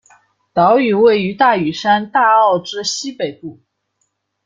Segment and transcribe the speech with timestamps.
[0.51, 3.59] 岛屿位于大屿山大澳之西北部。